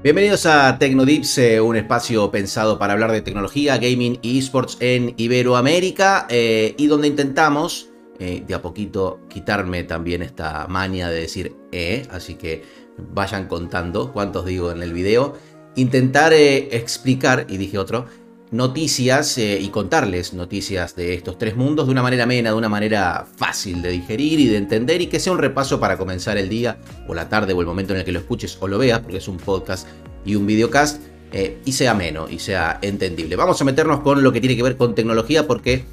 Bienvenidos 0.00 0.46
a 0.46 0.78
Tecnodips, 0.78 1.38
eh, 1.38 1.60
un 1.60 1.74
espacio 1.74 2.30
pensado 2.30 2.78
para 2.78 2.92
hablar 2.92 3.10
de 3.10 3.20
tecnología, 3.20 3.78
gaming 3.78 4.20
y 4.22 4.38
esports 4.38 4.76
en 4.78 5.12
Iberoamérica 5.16 6.28
eh, 6.30 6.76
y 6.78 6.86
donde 6.86 7.08
intentamos 7.08 7.90
eh, 8.20 8.44
de 8.46 8.54
a 8.54 8.62
poquito 8.62 9.18
quitarme 9.28 9.82
también 9.82 10.22
esta 10.22 10.68
maña 10.68 11.10
de 11.10 11.22
decir 11.22 11.56
eh, 11.72 12.06
así 12.12 12.36
que 12.36 12.62
vayan 12.96 13.48
contando 13.48 14.12
cuántos 14.12 14.46
digo 14.46 14.70
en 14.70 14.84
el 14.84 14.92
video. 14.92 15.34
Intentar 15.74 16.32
explicar, 16.32 17.46
y 17.48 17.56
dije 17.56 17.76
otro, 17.76 18.06
noticias 18.50 19.38
y 19.38 19.68
contarles 19.68 20.32
noticias 20.32 20.96
de 20.96 21.14
estos 21.14 21.38
tres 21.38 21.56
mundos 21.56 21.86
de 21.86 21.92
una 21.92 22.02
manera 22.02 22.24
amena, 22.24 22.50
de 22.50 22.56
una 22.56 22.68
manera 22.68 23.26
fácil 23.36 23.82
de 23.82 23.90
digerir 23.90 24.40
y 24.40 24.46
de 24.46 24.56
entender 24.56 25.02
y 25.02 25.06
que 25.06 25.20
sea 25.20 25.32
un 25.32 25.38
repaso 25.38 25.78
para 25.80 25.98
comenzar 25.98 26.38
el 26.38 26.48
día 26.48 26.78
o 27.06 27.14
la 27.14 27.28
tarde 27.28 27.52
o 27.52 27.60
el 27.60 27.66
momento 27.66 27.92
en 27.92 28.00
el 28.00 28.04
que 28.04 28.12
lo 28.12 28.20
escuches 28.20 28.56
o 28.60 28.68
lo 28.68 28.78
veas, 28.78 29.00
porque 29.00 29.18
es 29.18 29.28
un 29.28 29.36
podcast 29.36 29.86
y 30.24 30.34
un 30.34 30.46
videocast, 30.46 31.02
eh, 31.32 31.58
y 31.64 31.72
sea 31.72 31.90
ameno 31.90 32.26
y 32.28 32.38
sea 32.38 32.78
entendible. 32.80 33.36
Vamos 33.36 33.60
a 33.60 33.64
meternos 33.64 34.00
con 34.00 34.22
lo 34.22 34.32
que 34.32 34.40
tiene 34.40 34.56
que 34.56 34.62
ver 34.62 34.76
con 34.76 34.94
tecnología 34.94 35.46
porque 35.46 35.84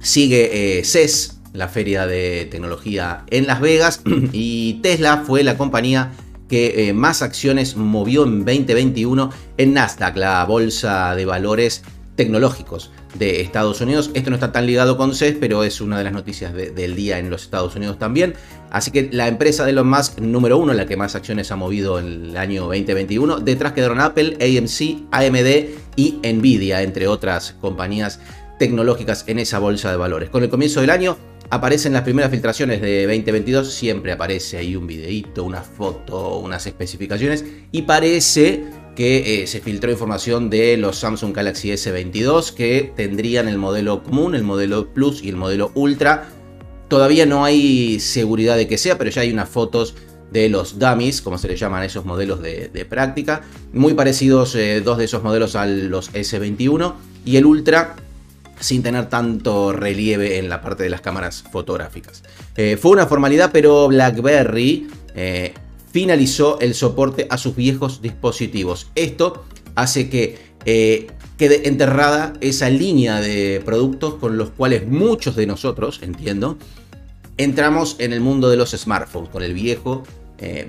sigue 0.00 0.78
eh, 0.78 0.84
CES, 0.84 1.40
la 1.52 1.68
feria 1.68 2.06
de 2.06 2.46
tecnología 2.50 3.24
en 3.30 3.46
Las 3.46 3.60
Vegas, 3.60 4.02
y 4.32 4.74
Tesla 4.82 5.24
fue 5.26 5.42
la 5.42 5.56
compañía 5.58 6.12
que 6.48 6.88
eh, 6.88 6.92
más 6.92 7.22
acciones 7.22 7.76
movió 7.76 8.24
en 8.24 8.44
2021 8.44 9.30
en 9.58 9.74
Nasdaq, 9.74 10.16
la 10.16 10.44
bolsa 10.44 11.14
de 11.14 11.26
valores 11.26 11.82
tecnológicos 12.16 12.90
de 13.14 13.40
Estados 13.40 13.80
Unidos. 13.80 14.10
Esto 14.14 14.30
no 14.30 14.36
está 14.36 14.50
tan 14.50 14.66
ligado 14.66 14.96
con 14.96 15.14
CES, 15.14 15.36
pero 15.38 15.62
es 15.62 15.80
una 15.80 15.98
de 15.98 16.04
las 16.04 16.12
noticias 16.12 16.52
del 16.52 16.96
día 16.96 17.18
en 17.18 17.30
los 17.30 17.42
Estados 17.42 17.76
Unidos 17.76 17.98
también. 17.98 18.34
Así 18.70 18.90
que 18.90 19.08
la 19.12 19.28
empresa 19.28 19.64
de 19.64 19.70
Elon 19.70 19.88
Musk 19.88 20.18
número 20.18 20.58
uno, 20.58 20.74
la 20.74 20.86
que 20.86 20.96
más 20.96 21.14
acciones 21.14 21.50
ha 21.52 21.56
movido 21.56 21.98
en 21.98 22.06
el 22.26 22.36
año 22.36 22.62
2021, 22.64 23.38
detrás 23.38 23.72
quedaron 23.72 24.00
Apple, 24.00 24.36
AMC, 24.40 25.06
AMD 25.12 25.68
y 25.96 26.18
Nvidia, 26.24 26.82
entre 26.82 27.06
otras 27.06 27.54
compañías 27.60 28.20
tecnológicas 28.58 29.24
en 29.28 29.38
esa 29.38 29.58
bolsa 29.58 29.90
de 29.90 29.96
valores. 29.96 30.28
Con 30.28 30.42
el 30.42 30.50
comienzo 30.50 30.80
del 30.80 30.90
año, 30.90 31.16
aparecen 31.50 31.92
las 31.92 32.02
primeras 32.02 32.30
filtraciones 32.30 32.80
de 32.80 33.06
2022, 33.06 33.72
siempre 33.72 34.12
aparece 34.12 34.58
ahí 34.58 34.76
un 34.76 34.86
videíto, 34.86 35.44
una 35.44 35.62
foto, 35.62 36.38
unas 36.38 36.66
especificaciones 36.66 37.44
y 37.72 37.82
parece 37.82 38.64
que 38.94 39.42
eh, 39.42 39.46
se 39.46 39.60
filtró 39.60 39.90
información 39.90 40.50
de 40.50 40.76
los 40.76 40.98
Samsung 40.98 41.34
Galaxy 41.34 41.70
S22 41.70 42.52
que 42.52 42.92
tendrían 42.96 43.48
el 43.48 43.56
modelo 43.56 44.02
común, 44.02 44.34
el 44.34 44.42
modelo 44.42 44.92
Plus 44.92 45.22
y 45.22 45.28
el 45.28 45.36
modelo 45.36 45.70
Ultra. 45.74 46.28
Todavía 46.88 47.24
no 47.24 47.44
hay 47.44 48.00
seguridad 48.00 48.56
de 48.56 48.66
que 48.66 48.76
sea, 48.76 48.98
pero 48.98 49.10
ya 49.10 49.22
hay 49.22 49.30
unas 49.30 49.48
fotos 49.48 49.94
de 50.32 50.48
los 50.48 50.78
dummies, 50.78 51.22
como 51.22 51.38
se 51.38 51.48
le 51.48 51.56
llaman 51.56 51.84
esos 51.84 52.04
modelos 52.04 52.42
de, 52.42 52.86
práctica, 52.88 53.42
muy 53.72 53.94
parecidos 53.94 54.54
eh, 54.54 54.82
dos 54.84 54.98
de 54.98 55.04
esos 55.04 55.22
modelos 55.22 55.54
a 55.54 55.66
los 55.66 56.12
S21 56.12 56.94
y 57.24 57.36
el 57.36 57.46
Ultra 57.46 57.96
sin 58.60 58.82
tener 58.82 59.08
tanto 59.08 59.72
relieve 59.72 60.38
en 60.38 60.48
la 60.48 60.60
parte 60.60 60.82
de 60.82 60.90
las 60.90 61.00
cámaras 61.00 61.44
fotográficas. 61.50 62.22
Eh, 62.56 62.76
fue 62.80 62.92
una 62.92 63.06
formalidad, 63.06 63.50
pero 63.52 63.88
BlackBerry 63.88 64.88
eh, 65.14 65.54
finalizó 65.92 66.58
el 66.60 66.74
soporte 66.74 67.26
a 67.30 67.38
sus 67.38 67.54
viejos 67.54 68.02
dispositivos. 68.02 68.88
Esto 68.94 69.44
hace 69.74 70.08
que 70.08 70.38
eh, 70.64 71.06
quede 71.36 71.68
enterrada 71.68 72.32
esa 72.40 72.68
línea 72.68 73.20
de 73.20 73.62
productos 73.64 74.14
con 74.14 74.36
los 74.36 74.50
cuales 74.50 74.86
muchos 74.86 75.36
de 75.36 75.46
nosotros, 75.46 76.00
entiendo, 76.02 76.58
entramos 77.36 77.96
en 78.00 78.12
el 78.12 78.20
mundo 78.20 78.50
de 78.50 78.56
los 78.56 78.70
smartphones, 78.70 79.30
con 79.30 79.42
el 79.42 79.54
viejo 79.54 80.02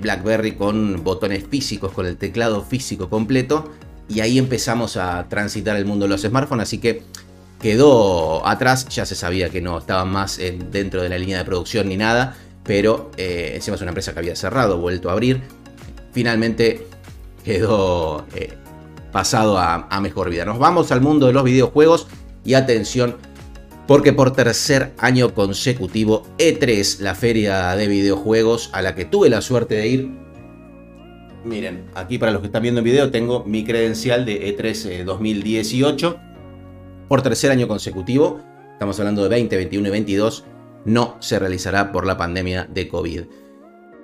BlackBerry 0.02 0.54
con 0.54 1.04
botones 1.04 1.44
físicos, 1.48 1.92
con 1.92 2.08
el 2.08 2.18
teclado 2.18 2.64
físico 2.64 3.08
completo, 3.08 3.72
y 4.08 4.22
ahí 4.22 4.40
empezamos 4.40 4.98
a 4.98 5.28
transitar 5.30 5.78
el 5.78 5.86
mundo 5.86 6.06
de 6.06 6.10
los 6.10 6.22
smartphones, 6.22 6.64
así 6.64 6.80
que 6.80 7.04
quedó 7.60 8.46
atrás, 8.48 8.88
ya 8.90 9.06
se 9.06 9.16
sabía 9.16 9.50
que 9.50 9.62
no 9.62 9.78
estaba 9.78 10.06
más 10.06 10.40
dentro 10.72 11.02
de 11.02 11.10
la 11.10 11.18
línea 11.18 11.38
de 11.40 11.46
producción 11.46 11.90
ni 11.90 11.98
nada, 11.98 12.36
pero 12.64 13.12
eh, 13.18 13.52
encima 13.56 13.76
es 13.76 13.82
una 13.82 13.92
empresa 13.92 14.14
que 14.14 14.20
había 14.20 14.36
cerrado, 14.36 14.78
vuelto 14.78 15.10
a 15.10 15.14
abrir, 15.14 15.42
finalmente 16.14 16.88
quedó 17.44 18.26
eh, 18.36 18.54
pasado 19.12 19.58
a, 19.58 19.88
a 19.90 20.02
mejor 20.02 20.30
vida. 20.30 20.46
Nos 20.46 20.60
vamos 20.60 20.92
al 20.92 21.02
mundo 21.02 21.28
de 21.28 21.34
los 21.34 21.44
videojuegos 21.44 22.08
y 22.46 22.54
atención, 22.54 23.18
porque 23.88 24.14
por 24.14 24.32
tercer 24.34 24.94
año 24.98 25.34
consecutivo 25.34 26.24
E3, 26.38 27.00
la 27.00 27.16
feria 27.16 27.76
de 27.76 27.88
videojuegos 27.88 28.70
a 28.72 28.82
la 28.82 28.96
que 28.96 29.06
tuve 29.06 29.30
la 29.30 29.42
suerte 29.42 29.76
de 29.76 29.88
ir, 29.88 30.10
miren, 31.44 31.86
aquí 31.96 32.18
para 32.18 32.32
los 32.32 32.42
que 32.42 32.48
están 32.48 32.62
viendo 32.62 32.80
el 32.80 32.86
video 32.86 33.12
tengo 33.12 33.44
mi 33.44 33.66
credencial 33.66 34.26
de 34.26 34.56
E3 34.56 35.04
2018 35.04 36.29
por 37.10 37.24
tercer 37.24 37.52
año 37.52 37.68
consecutivo, 37.68 38.40
estamos 38.72 38.98
hablando 39.00 39.24
de 39.24 39.30
20, 39.30 39.58
21 39.58 39.88
y 39.88 39.92
22, 39.92 40.46
no 40.86 41.18
se 41.20 41.40
realizará 41.40 41.92
por 41.92 42.06
la 42.06 42.18
pandemia 42.18 42.70
de 42.72 42.88
COVID. 42.88 43.24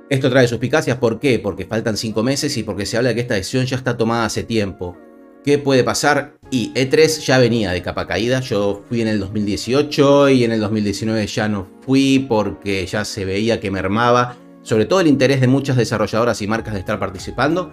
Esto 0.10 0.30
trae 0.30 0.48
suspicacias, 0.48 0.98
¿por 0.98 1.20
qué? 1.20 1.40
Porque 1.40 1.66
faltan 1.66 1.98
5 1.98 2.24
meses 2.24 2.58
y 2.58 2.64
porque 2.64 2.86
se 2.86 2.98
habla 2.98 3.10
de 3.10 3.16
que 3.16 3.22
esta 3.22 3.36
decisión 3.36 3.66
ya 3.68 3.78
está 3.78 3.96
tomada 3.96 4.26
hace 4.26 4.44
tiempo. 4.44 4.98
¿Qué 5.44 5.60
puede 5.60 5.84
pasar? 5.84 6.38
Y 6.50 6.74
E3 6.74 7.20
ya 7.24 7.38
venía 7.38 7.72
de 7.72 7.84
capa 7.84 8.08
caída, 8.08 8.40
yo 8.40 8.84
fui 8.90 9.02
en 9.02 9.08
el 9.08 9.20
2018 9.20 10.30
y 10.30 10.44
en 10.44 10.52
el 10.52 10.60
2019 10.60 11.28
ya 11.28 11.48
no 11.48 11.68
fui 11.82 12.26
porque 12.28 12.86
ya 12.88 13.06
se 13.06 13.24
veía 13.24 13.60
que 13.60 13.70
mermaba, 13.70 14.36
sobre 14.64 14.86
todo 14.86 15.02
el 15.02 15.08
interés 15.08 15.42
de 15.42 15.48
muchas 15.48 15.78
desarrolladoras 15.78 16.42
y 16.42 16.48
marcas 16.48 16.74
de 16.74 16.80
estar 16.80 16.98
participando, 16.98 17.72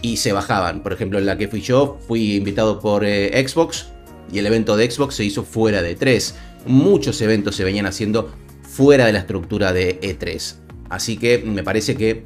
y 0.00 0.16
se 0.16 0.32
bajaban. 0.32 0.82
Por 0.82 0.94
ejemplo, 0.94 1.18
en 1.18 1.26
la 1.26 1.36
que 1.36 1.48
fui 1.48 1.60
yo, 1.60 1.98
fui 2.06 2.36
invitado 2.36 2.80
por 2.80 3.04
eh, 3.04 3.46
Xbox, 3.46 3.88
y 4.32 4.38
el 4.38 4.46
evento 4.46 4.76
de 4.76 4.90
Xbox 4.90 5.14
se 5.14 5.24
hizo 5.24 5.44
fuera 5.44 5.82
de 5.82 5.98
E3. 5.98 6.34
Muchos 6.66 7.20
eventos 7.20 7.56
se 7.56 7.64
venían 7.64 7.86
haciendo 7.86 8.30
fuera 8.62 9.06
de 9.06 9.12
la 9.12 9.20
estructura 9.20 9.72
de 9.72 10.00
E3. 10.00 10.56
Así 10.90 11.16
que 11.16 11.38
me 11.38 11.62
parece 11.62 11.96
que 11.96 12.24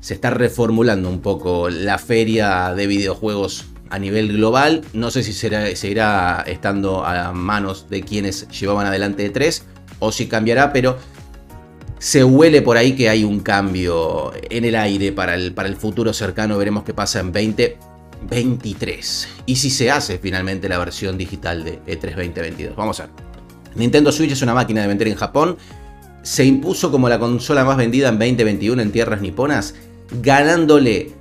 se 0.00 0.14
está 0.14 0.30
reformulando 0.30 1.08
un 1.08 1.20
poco 1.20 1.70
la 1.70 1.98
feria 1.98 2.74
de 2.74 2.86
videojuegos 2.86 3.66
a 3.90 3.98
nivel 3.98 4.32
global. 4.32 4.82
No 4.92 5.10
sé 5.10 5.22
si 5.22 5.32
será, 5.32 5.74
seguirá 5.74 6.44
estando 6.46 7.04
a 7.04 7.32
manos 7.32 7.88
de 7.88 8.02
quienes 8.02 8.48
llevaban 8.48 8.86
adelante 8.86 9.32
E3 9.32 9.62
o 9.98 10.12
si 10.12 10.26
cambiará, 10.26 10.72
pero 10.72 10.98
se 11.98 12.22
huele 12.22 12.62
por 12.62 12.76
ahí 12.76 12.92
que 12.92 13.08
hay 13.08 13.24
un 13.24 13.40
cambio 13.40 14.32
en 14.50 14.64
el 14.64 14.76
aire 14.76 15.12
para 15.12 15.34
el, 15.34 15.52
para 15.52 15.68
el 15.68 15.76
futuro 15.76 16.12
cercano. 16.12 16.56
Veremos 16.58 16.84
qué 16.84 16.94
pasa 16.94 17.20
en 17.20 17.32
20 17.32 17.87
23. 18.22 19.28
Y 19.46 19.56
si 19.56 19.70
se 19.70 19.90
hace 19.90 20.18
finalmente 20.18 20.68
la 20.68 20.78
versión 20.78 21.16
digital 21.18 21.64
de 21.64 21.80
E3 21.86 22.16
2022. 22.16 22.76
Vamos 22.76 23.00
a 23.00 23.06
ver. 23.06 23.12
Nintendo 23.74 24.12
Switch 24.12 24.32
es 24.32 24.42
una 24.42 24.54
máquina 24.54 24.82
de 24.82 24.88
vender 24.88 25.08
en 25.08 25.14
Japón. 25.14 25.56
Se 26.22 26.44
impuso 26.44 26.90
como 26.90 27.08
la 27.08 27.18
consola 27.18 27.64
más 27.64 27.76
vendida 27.76 28.08
en 28.08 28.18
2021 28.18 28.82
en 28.82 28.92
tierras 28.92 29.20
niponas, 29.20 29.74
ganándole 30.20 31.12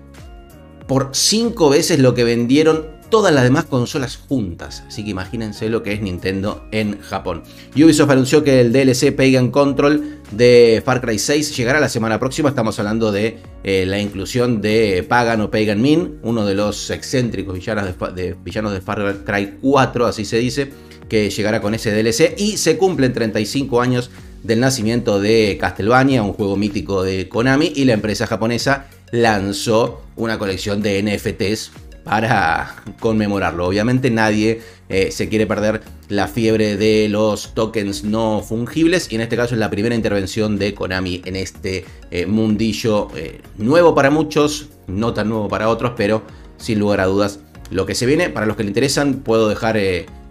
por 0.88 1.10
5 1.14 1.70
veces 1.70 2.00
lo 2.00 2.14
que 2.14 2.24
vendieron 2.24 2.97
todas 3.10 3.34
las 3.34 3.44
demás 3.44 3.66
consolas 3.66 4.18
juntas. 4.18 4.84
Así 4.88 5.04
que 5.04 5.12
imagínense 5.12 5.70
lo 5.70 5.84
que 5.84 5.94
es 5.94 6.02
Nintendo 6.02 6.66
en 6.72 7.00
Japón. 7.02 7.44
Ubisoft 7.76 8.10
anunció 8.10 8.44
que 8.44 8.62
el 8.62 8.72
DLC 8.72 9.16
Pagan 9.16 9.52
Control 9.52 10.20
de 10.32 10.82
Far 10.86 11.02
Cry 11.02 11.20
6 11.20 11.56
llegará 11.56 11.80
la 11.80 11.90
semana 11.90 12.20
próxima. 12.20 12.50
Estamos 12.50 12.78
hablando 12.80 13.12
de 13.12 13.40
eh, 13.64 13.86
la 13.86 14.00
inclusión 14.00 14.62
de 14.62 15.06
Pagan 15.08 15.42
o 15.42 15.52
Pagan 15.52 15.82
Min, 15.82 16.20
uno 16.24 16.46
de 16.46 16.56
los 16.56 16.90
excéntricos 16.90 17.56
villanos 17.56 17.96
de, 18.16 18.36
villanos 18.44 18.74
de 18.74 18.82
Far 18.82 19.24
Cry 19.26 19.58
4, 19.62 20.06
así 20.06 20.26
se 20.26 20.38
dice, 20.38 20.72
que 21.08 21.30
llegará 21.30 21.62
con 21.62 21.74
ese 21.74 21.92
DLC. 21.92 22.36
Y 22.38 22.58
se 22.58 22.78
cumplen 22.78 23.14
35 23.14 23.82
años 23.82 24.12
del 24.44 24.60
nacimiento 24.60 25.20
de 25.20 25.58
Castlevania, 25.60 26.24
un 26.24 26.34
juego 26.34 26.56
mítico 26.56 27.04
de 27.04 27.28
Konami, 27.28 27.72
y 27.76 27.86
la 27.86 27.94
empresa 27.94 28.28
japonesa 28.28 28.88
lanzó 29.12 30.02
una 30.16 30.38
colección 30.38 30.82
de 30.82 31.02
NFTs 31.02 31.72
para 32.08 32.74
conmemorarlo. 33.02 33.68
Obviamente 33.68 34.10
nadie 34.10 34.62
eh, 34.88 35.12
se 35.12 35.28
quiere 35.28 35.46
perder 35.46 35.82
la 36.08 36.30
fiebre 36.30 36.78
de 36.78 37.10
los 37.10 37.54
tokens 37.54 38.06
no 38.06 38.42
fungibles 38.42 39.12
y 39.12 39.16
en 39.16 39.22
este 39.22 39.36
caso 39.36 39.56
es 39.56 39.60
la 39.60 39.70
primera 39.70 39.94
intervención 39.94 40.58
de 40.58 40.74
Konami 40.74 41.22
en 41.26 41.36
este 41.36 41.84
eh, 42.10 42.26
mundillo 42.26 43.10
eh, 43.14 43.42
nuevo 43.58 43.94
para 43.94 44.10
muchos, 44.10 44.70
no 44.88 45.14
tan 45.14 45.28
nuevo 45.28 45.50
para 45.50 45.68
otros, 45.68 45.92
pero 45.98 46.24
sin 46.56 46.80
lugar 46.80 47.02
a 47.02 47.08
dudas 47.08 47.42
lo 47.72 47.86
que 47.86 47.94
se 47.94 48.06
viene. 48.06 48.30
Para 48.30 48.46
los 48.46 48.56
que 48.56 48.64
le 48.64 48.70
interesan 48.70 49.16
puedo 49.16 49.50
dejar 49.50 49.78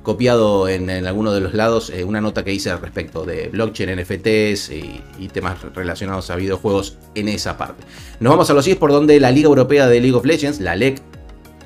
copiado 0.02 0.68
en, 0.68 0.88
alguno 1.06 1.32
de 1.32 1.40
los 1.40 1.52
lados 1.52 1.92
una 2.06 2.20
nota 2.20 2.42
que 2.44 2.54
hice 2.54 2.70
al 2.70 2.80
respecto 2.80 3.26
de 3.26 3.48
blockchain, 3.48 4.00
NFTs 4.00 4.70
y, 4.70 5.02
y, 5.18 5.28
temas 5.28 5.60
relacionados 5.74 6.30
a 6.30 6.36
videojuegos 6.36 6.96
en 7.16 7.28
esa 7.28 7.58
parte. 7.58 7.84
Nos 8.20 8.30
vamos 8.30 8.48
a 8.48 8.54
los 8.54 8.66
por 8.76 8.92
donde 8.92 9.18
la 9.18 9.32
Liga 9.32 9.48
Europea 9.48 9.88
de 9.88 10.00
League 10.00 10.16
of 10.16 10.24
Legends, 10.24 10.60
la 10.60 10.76
LEC, 10.76 11.02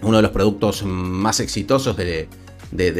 uno 0.02 0.18
de 0.18 0.22
los 0.22 0.30
productos 0.30 0.84
más 0.84 1.40
exitosos 1.40 1.96
de, 1.96 2.28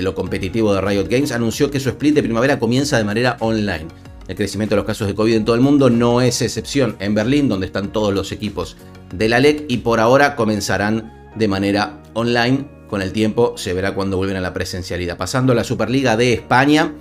lo 0.03 0.15
competitivo 0.15 0.75
de 0.75 0.81
Riot 0.81 1.09
Games, 1.09 1.33
anunció 1.33 1.71
que 1.71 1.81
su 1.81 1.91
split 1.91 2.15
de 2.15 2.23
primavera 2.23 2.59
comienza 2.59 2.99
de 2.99 3.05
manera 3.05 3.37
online. 3.41 3.87
El 4.29 4.37
crecimiento 4.37 4.75
de 4.75 4.77
los 4.77 4.87
casos 4.87 5.09
de 5.09 5.15
COVID 5.15 5.35
en 5.35 5.45
todo 5.45 5.57
el 5.57 5.61
mundo 5.61 5.91
no 5.91 6.21
es 6.21 6.41
excepción 6.43 6.97
en 7.01 7.15
Berlín, 7.15 7.49
donde 7.49 7.67
están 7.67 7.93
todos 7.93 8.15
los 8.15 8.33
equipos 8.33 8.77
de 9.13 9.29
la 9.29 9.41
LEC 9.41 9.65
y 9.69 9.79
por 9.79 9.99
ahora 9.99 10.37
comenzarán 10.37 11.31
de 11.35 11.49
manera 11.49 12.03
online. 12.15 12.67
Con 12.89 13.03
el 13.03 13.13
tiempo 13.13 13.55
se 13.57 13.73
verá 13.73 13.95
cuando 13.95 14.17
vuelven 14.17 14.37
a 14.37 14.41
la 14.41 14.53
presencialidad. 14.53 15.17
Pasando 15.17 15.53
a 15.53 15.57
la 15.57 15.65
Superliga 15.65 16.17
de 16.17 16.33
España, 16.33 16.95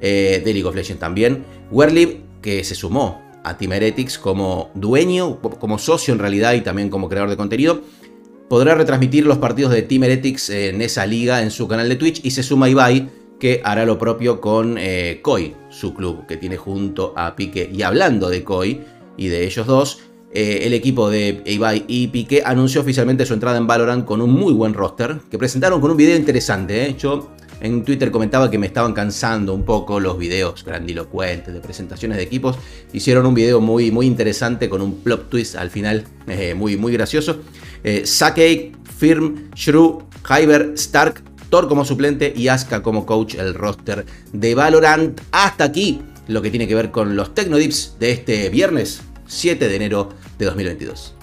eh, 0.00 0.40
de 0.44 0.52
League 0.52 0.68
of 0.68 0.74
Legends 0.74 1.00
también. 1.00 1.44
Werlib, 1.70 2.20
que 2.40 2.62
se 2.62 2.74
sumó 2.74 3.22
a 3.44 3.56
Team 3.56 3.72
como 4.20 4.70
dueño, 4.74 5.40
como 5.40 5.78
socio 5.78 6.14
en 6.14 6.20
realidad 6.20 6.54
y 6.54 6.60
también 6.60 6.90
como 6.90 7.08
creador 7.08 7.30
de 7.30 7.36
contenido, 7.36 7.82
podrá 8.48 8.74
retransmitir 8.74 9.26
los 9.26 9.38
partidos 9.38 9.72
de 9.72 9.82
Team 9.82 10.04
Heretics 10.04 10.50
en 10.50 10.80
esa 10.82 11.06
liga 11.06 11.42
en 11.42 11.50
su 11.50 11.68
canal 11.68 11.88
de 11.88 11.96
Twitch 11.96 12.20
y 12.24 12.30
se 12.30 12.42
suma 12.42 12.68
Ibai 12.68 13.08
que 13.38 13.60
hará 13.64 13.84
lo 13.84 13.98
propio 13.98 14.40
con 14.40 14.76
eh, 14.78 15.20
Koi, 15.22 15.54
su 15.68 15.94
club 15.94 16.26
que 16.26 16.36
tiene 16.36 16.56
junto 16.56 17.14
a 17.16 17.36
Pique. 17.36 17.70
Y 17.72 17.82
hablando 17.82 18.28
de 18.28 18.42
Koi 18.42 18.80
y 19.16 19.28
de 19.28 19.44
ellos 19.44 19.66
dos, 19.66 20.00
eh, 20.32 20.60
el 20.62 20.72
equipo 20.72 21.08
de 21.08 21.42
Ibai 21.46 21.84
y 21.86 22.08
Pique 22.08 22.42
anunció 22.44 22.80
oficialmente 22.80 23.26
su 23.26 23.34
entrada 23.34 23.58
en 23.58 23.66
Valorant 23.66 24.04
con 24.04 24.20
un 24.20 24.30
muy 24.30 24.52
buen 24.52 24.74
roster 24.74 25.20
que 25.30 25.38
presentaron 25.38 25.80
con 25.80 25.90
un 25.90 25.96
video 25.96 26.16
interesante. 26.16 26.86
¿eh? 26.86 26.96
Yo 26.98 27.30
en 27.60 27.84
Twitter 27.84 28.10
comentaba 28.10 28.50
que 28.50 28.58
me 28.58 28.66
estaban 28.66 28.92
cansando 28.92 29.54
un 29.54 29.64
poco 29.64 30.00
los 30.00 30.18
videos 30.18 30.64
grandilocuentes 30.64 31.52
de 31.52 31.60
presentaciones 31.60 32.16
de 32.16 32.22
equipos. 32.22 32.56
Hicieron 32.92 33.26
un 33.26 33.34
video 33.34 33.60
muy, 33.60 33.90
muy 33.90 34.06
interesante 34.06 34.68
con 34.68 34.82
un 34.82 35.00
plot 35.00 35.28
twist 35.28 35.56
al 35.56 35.70
final 35.70 36.04
eh, 36.26 36.54
muy, 36.54 36.76
muy 36.76 36.92
gracioso. 36.92 37.40
Eh, 37.84 38.06
Sakei, 38.06 38.72
Firm, 38.98 39.50
Shrew, 39.54 40.02
Hyber, 40.28 40.72
Stark, 40.74 41.22
Thor 41.50 41.68
como 41.68 41.84
suplente 41.84 42.32
y 42.36 42.48
Asuka 42.48 42.82
como 42.82 43.06
coach, 43.06 43.34
el 43.34 43.54
roster 43.54 44.04
de 44.32 44.54
Valorant. 44.54 45.20
Hasta 45.32 45.64
aquí 45.64 46.00
lo 46.26 46.42
que 46.42 46.50
tiene 46.50 46.68
que 46.68 46.74
ver 46.74 46.90
con 46.90 47.16
los 47.16 47.34
Tecnodips 47.34 47.96
de 47.98 48.10
este 48.10 48.48
viernes 48.50 49.00
7 49.26 49.68
de 49.68 49.76
enero 49.76 50.10
de 50.38 50.46
2022. 50.46 51.17